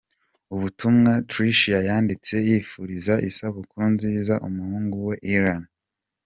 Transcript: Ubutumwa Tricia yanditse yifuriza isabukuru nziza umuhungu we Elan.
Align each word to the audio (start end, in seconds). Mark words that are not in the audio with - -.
Ubutumwa 0.55 1.11
Tricia 1.29 1.79
yanditse 1.89 2.33
yifuriza 2.47 3.13
isabukuru 3.29 3.85
nziza 3.95 4.33
umuhungu 4.47 4.95
we 5.07 5.15
Elan. 5.35 5.63